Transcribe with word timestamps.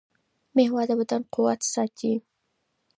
مېوه 0.55 0.83
د 0.87 0.91
بدن 0.99 1.21
قوت 1.33 1.61
ساتي. 1.73 2.13